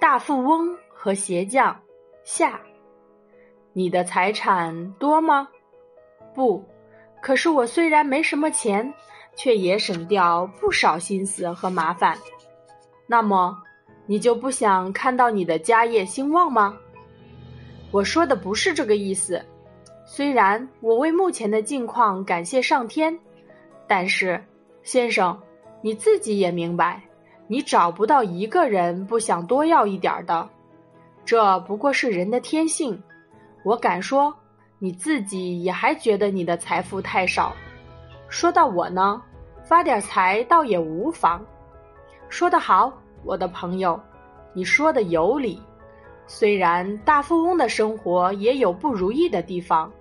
[0.00, 1.78] 大富翁和鞋匠
[2.24, 2.58] 下。
[3.74, 5.46] 你的财产多吗？
[6.34, 6.64] 不，
[7.20, 8.94] 可是我虽然没什么钱，
[9.36, 12.16] 却也省掉不少心思和麻烦。
[13.06, 13.62] 那么，
[14.06, 16.78] 你就不想看到你的家业兴旺吗？
[17.90, 19.44] 我说的不是这个意思。
[20.06, 23.20] 虽然我为目前的境况感谢上天，
[23.86, 24.42] 但是，
[24.82, 25.38] 先生，
[25.82, 27.02] 你自己也明白，
[27.50, 30.48] 你找不到一个人不想多要一点的，
[31.24, 33.02] 这不过是人的天性。
[33.64, 34.32] 我敢说，
[34.78, 37.52] 你自己也还觉得你的财富太少。
[38.28, 39.20] 说到我呢，
[39.64, 41.44] 发点财倒也无妨。
[42.28, 42.92] 说得好，
[43.24, 44.00] 我的朋友，
[44.52, 45.60] 你说的有理。
[46.28, 49.92] 虽然大富翁的生活也有不如意的地方。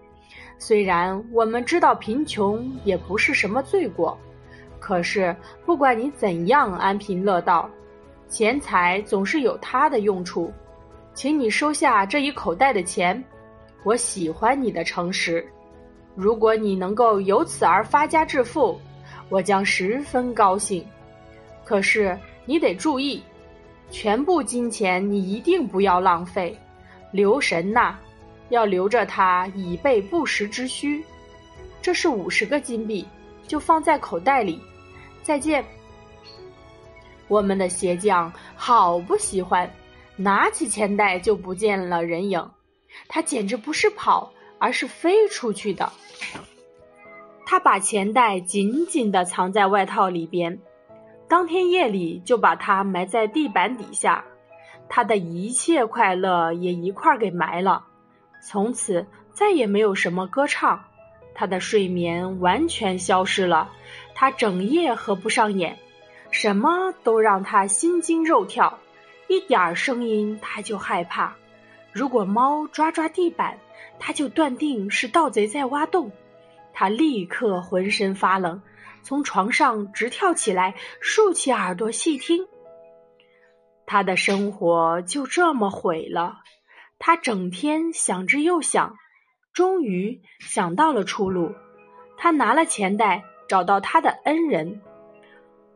[0.60, 4.16] 虽然我们知道贫穷也不是什么罪过，
[4.80, 7.70] 可是不管你怎样安贫乐道，
[8.28, 10.52] 钱财总是有它的用处。
[11.14, 13.22] 请你收下这一口袋的钱，
[13.84, 15.46] 我喜欢你的诚实。
[16.16, 18.80] 如果你能够由此而发家致富，
[19.28, 20.86] 我将十分高兴。
[21.66, 23.22] 可是你得注意，
[23.90, 26.58] 全部金钱你一定不要浪费，
[27.12, 27.98] 留神呐。
[28.50, 31.04] 要留着它以备不时之需。
[31.82, 33.06] 这是五十个金币，
[33.50, 34.62] 就放在口袋里。
[35.24, 35.66] 再见。
[37.28, 39.70] 我们的鞋匠好不喜欢，
[40.16, 42.50] 拿起钱袋就不见了人影。
[43.08, 45.92] 他简直不是跑，而是飞出去的。
[47.46, 50.60] 他把钱袋紧紧地藏在外套里边，
[51.28, 54.26] 当天夜里就把它埋在地板底下。
[54.88, 57.86] 他的一切快乐也一块儿给埋了。
[58.42, 60.86] 从此再也没有什么歌唱，
[61.40, 63.72] 他的睡眠完全消失了，
[64.14, 65.78] 他整夜合不上眼，
[66.32, 68.78] 什么都让他心惊肉跳，
[69.30, 71.38] 一点儿声音他就害怕。
[71.94, 73.58] 如果猫抓抓地板，
[74.00, 76.12] 他就断定是盗贼在挖洞，
[76.74, 78.62] 他立刻浑身发冷，
[79.02, 82.50] 从床上直跳起来，竖起耳朵细听。
[83.86, 86.40] 他的生活就这么毁了。
[87.00, 88.98] 他整天想着又想，
[89.54, 91.54] 终于想到了出路。
[92.18, 94.82] 他拿了钱袋，找到他的恩人。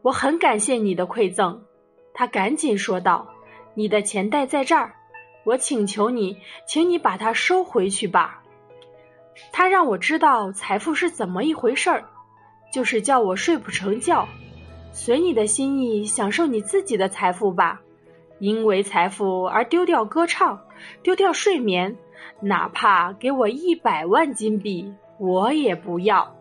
[0.01, 1.63] 我很感谢你的馈赠，
[2.13, 3.33] 他赶紧说道
[3.75, 4.93] ：“你的钱袋在这儿，
[5.45, 8.43] 我请求你，请你把它收回去吧。”
[9.51, 12.05] 他让我知道财富是怎么一回事儿，
[12.71, 14.27] 就是叫我睡不成觉。
[14.91, 17.81] 随你的心意，享受你自己的财富吧。
[18.39, 20.65] 因为财富而丢掉歌唱，
[21.01, 21.97] 丢掉睡眠，
[22.39, 26.35] 哪怕给我一百万金币，我也不要。